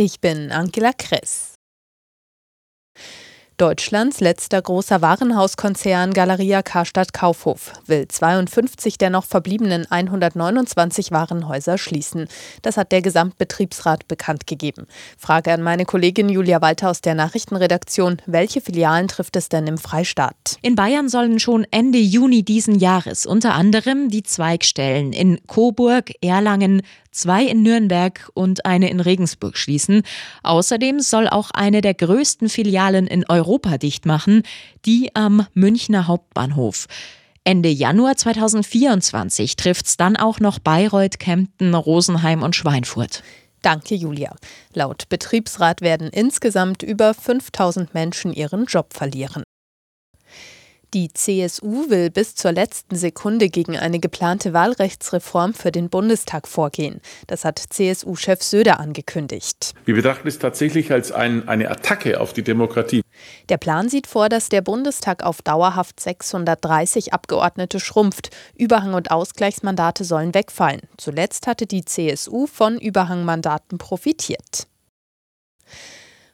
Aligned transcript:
Ich 0.00 0.20
bin 0.20 0.52
Angela 0.52 0.92
Kress. 0.92 1.57
Deutschlands 3.58 4.20
letzter 4.20 4.62
großer 4.62 5.02
Warenhauskonzern 5.02 6.14
Galeria 6.14 6.62
Karstadt 6.62 7.12
Kaufhof 7.12 7.72
will 7.86 8.06
52 8.06 8.98
der 8.98 9.10
noch 9.10 9.24
verbliebenen 9.24 9.84
129 9.90 11.10
Warenhäuser 11.10 11.76
schließen. 11.76 12.28
Das 12.62 12.76
hat 12.76 12.92
der 12.92 13.02
Gesamtbetriebsrat 13.02 14.06
bekannt 14.06 14.46
gegeben. 14.46 14.86
Frage 15.18 15.52
an 15.52 15.62
meine 15.62 15.86
Kollegin 15.86 16.28
Julia 16.28 16.62
Walter 16.62 16.88
aus 16.88 17.00
der 17.00 17.16
Nachrichtenredaktion. 17.16 18.18
Welche 18.26 18.60
Filialen 18.60 19.08
trifft 19.08 19.34
es 19.34 19.48
denn 19.48 19.66
im 19.66 19.76
Freistaat? 19.76 20.58
In 20.62 20.76
Bayern 20.76 21.08
sollen 21.08 21.40
schon 21.40 21.66
Ende 21.72 21.98
Juni 21.98 22.44
diesen 22.44 22.78
Jahres 22.78 23.26
unter 23.26 23.54
anderem 23.54 24.08
die 24.08 24.22
Zweigstellen 24.22 25.12
in 25.12 25.40
Coburg, 25.48 26.12
Erlangen, 26.22 26.82
zwei 27.10 27.42
in 27.42 27.62
Nürnberg 27.62 28.30
und 28.34 28.64
eine 28.64 28.88
in 28.88 29.00
Regensburg 29.00 29.56
schließen. 29.56 30.02
Außerdem 30.44 31.00
soll 31.00 31.26
auch 31.26 31.50
eine 31.50 31.80
der 31.80 31.94
größten 31.94 32.48
Filialen 32.48 33.08
in 33.08 33.24
Europa 33.28 33.47
dicht 33.82 34.06
machen, 34.06 34.42
die 34.84 35.14
am 35.14 35.46
Münchner 35.54 36.06
Hauptbahnhof. 36.06 36.86
Ende 37.44 37.70
Januar 37.70 38.16
2024 38.16 39.56
trifft 39.56 39.86
es 39.86 39.96
dann 39.96 40.16
auch 40.16 40.38
noch 40.38 40.58
Bayreuth, 40.58 41.18
Kempten, 41.18 41.74
Rosenheim 41.74 42.42
und 42.42 42.54
Schweinfurt. 42.54 43.22
Danke, 43.62 43.94
Julia. 43.94 44.36
Laut 44.74 45.08
Betriebsrat 45.08 45.80
werden 45.80 46.10
insgesamt 46.10 46.82
über 46.82 47.14
5000 47.14 47.94
Menschen 47.94 48.32
ihren 48.32 48.66
Job 48.66 48.92
verlieren. 48.92 49.42
Die 50.94 51.12
CSU 51.12 51.90
will 51.90 52.10
bis 52.10 52.34
zur 52.34 52.52
letzten 52.52 52.96
Sekunde 52.96 53.50
gegen 53.50 53.76
eine 53.76 53.98
geplante 53.98 54.54
Wahlrechtsreform 54.54 55.52
für 55.52 55.70
den 55.70 55.90
Bundestag 55.90 56.48
vorgehen. 56.48 57.02
Das 57.26 57.44
hat 57.44 57.58
CSU-Chef 57.58 58.42
Söder 58.42 58.80
angekündigt. 58.80 59.74
Wir 59.84 59.94
betrachten 59.94 60.26
es 60.26 60.38
tatsächlich 60.38 60.90
als 60.90 61.12
ein, 61.12 61.46
eine 61.46 61.70
Attacke 61.70 62.18
auf 62.18 62.32
die 62.32 62.42
Demokratie. 62.42 63.02
Der 63.48 63.58
Plan 63.58 63.88
sieht 63.88 64.06
vor, 64.06 64.28
dass 64.28 64.48
der 64.48 64.60
Bundestag 64.60 65.22
auf 65.22 65.42
dauerhaft 65.42 66.00
630 66.00 67.12
Abgeordnete 67.12 67.80
schrumpft. 67.80 68.30
Überhang- 68.54 68.94
und 68.94 69.10
Ausgleichsmandate 69.10 70.04
sollen 70.04 70.34
wegfallen. 70.34 70.82
Zuletzt 70.96 71.46
hatte 71.46 71.66
die 71.66 71.84
CSU 71.84 72.46
von 72.46 72.78
Überhangmandaten 72.78 73.78
profitiert. 73.78 74.66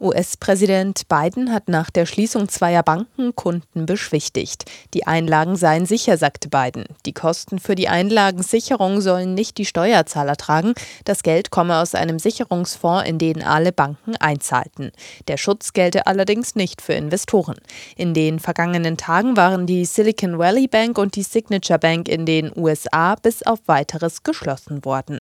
US-Präsident 0.00 1.08
Biden 1.08 1.52
hat 1.52 1.68
nach 1.68 1.90
der 1.90 2.06
Schließung 2.06 2.48
zweier 2.48 2.82
Banken 2.82 3.34
Kunden 3.34 3.84
beschwichtigt. 3.84 4.64
Die 4.94 5.06
Einlagen 5.06 5.56
seien 5.56 5.86
sicher, 5.86 6.16
sagte 6.16 6.48
Biden. 6.48 6.84
Die 7.04 7.12
Kosten 7.12 7.58
für 7.58 7.74
die 7.74 7.88
Einlagensicherung 7.88 9.00
sollen 9.00 9.34
nicht 9.34 9.58
die 9.58 9.64
Steuerzahler 9.64 10.36
tragen. 10.36 10.74
Das 11.04 11.22
Geld 11.22 11.50
komme 11.50 11.78
aus 11.78 11.94
einem 11.94 12.18
Sicherungsfonds, 12.18 13.08
in 13.08 13.18
den 13.18 13.42
alle 13.42 13.72
Banken 13.72 14.16
einzahlten. 14.16 14.92
Der 15.26 15.36
Schutz 15.36 15.72
gelte 15.72 16.06
allerdings 16.06 16.54
nicht 16.54 16.80
für 16.80 16.92
Investoren. 16.92 17.56
In 17.96 18.14
den 18.14 18.38
vergangenen 18.38 18.96
Tagen 18.96 19.36
waren 19.36 19.66
die 19.66 19.84
Silicon 19.84 20.38
Valley 20.38 20.68
Bank 20.68 20.98
und 20.98 21.16
die 21.16 21.22
Signature 21.24 21.78
Bank 21.78 22.08
in 22.08 22.24
den 22.24 22.52
USA 22.56 23.16
bis 23.16 23.42
auf 23.42 23.58
weiteres 23.66 24.22
geschlossen 24.22 24.84
worden. 24.84 25.18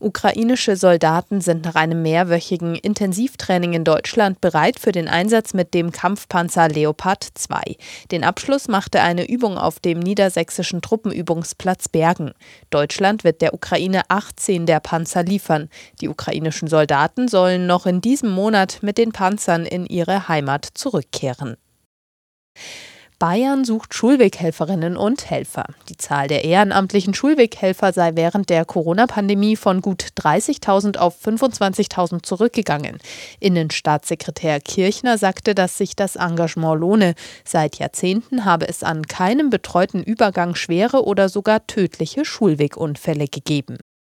Ukrainische 0.00 0.76
Soldaten 0.76 1.40
sind 1.40 1.64
nach 1.64 1.74
einem 1.74 2.02
mehrwöchigen 2.02 2.76
Intensivtraining 2.76 3.72
in 3.72 3.82
Deutschland 3.82 4.40
bereit 4.40 4.78
für 4.78 4.92
den 4.92 5.08
Einsatz 5.08 5.54
mit 5.54 5.74
dem 5.74 5.90
Kampfpanzer 5.90 6.68
Leopard 6.68 7.26
2. 7.34 7.76
Den 8.12 8.22
Abschluss 8.22 8.68
machte 8.68 9.00
eine 9.00 9.28
Übung 9.28 9.58
auf 9.58 9.80
dem 9.80 9.98
niedersächsischen 9.98 10.82
Truppenübungsplatz 10.82 11.88
Bergen. 11.88 12.30
Deutschland 12.70 13.24
wird 13.24 13.42
der 13.42 13.54
Ukraine 13.54 14.02
18 14.08 14.66
der 14.66 14.78
Panzer 14.78 15.24
liefern. 15.24 15.68
Die 16.00 16.08
ukrainischen 16.08 16.68
Soldaten 16.68 17.26
sollen 17.26 17.66
noch 17.66 17.84
in 17.84 18.00
diesem 18.00 18.30
Monat 18.30 18.78
mit 18.82 18.98
den 18.98 19.10
Panzern 19.10 19.66
in 19.66 19.84
ihre 19.84 20.28
Heimat 20.28 20.64
zurückkehren. 20.74 21.56
Bayern 23.18 23.64
sucht 23.64 23.94
Schulweghelferinnen 23.94 24.96
und 24.96 25.28
Helfer. 25.28 25.64
Die 25.88 25.96
Zahl 25.96 26.28
der 26.28 26.44
ehrenamtlichen 26.44 27.14
Schulweghelfer 27.14 27.92
sei 27.92 28.14
während 28.14 28.48
der 28.48 28.64
Corona-Pandemie 28.64 29.56
von 29.56 29.80
gut 29.80 30.06
30.000 30.20 30.98
auf 30.98 31.16
25.000 31.26 32.22
zurückgegangen. 32.22 32.98
Innenstaatssekretär 33.40 34.60
Kirchner 34.60 35.18
sagte, 35.18 35.56
dass 35.56 35.76
sich 35.76 35.96
das 35.96 36.14
Engagement 36.14 36.78
lohne. 36.78 37.14
Seit 37.44 37.80
Jahrzehnten 37.80 38.44
habe 38.44 38.68
es 38.68 38.84
an 38.84 39.04
keinem 39.04 39.50
betreuten 39.50 40.04
Übergang 40.04 40.54
schwere 40.54 41.04
oder 41.04 41.28
sogar 41.28 41.66
tödliche 41.66 42.24
Schulwegunfälle 42.24 43.26
gegeben. 43.26 43.78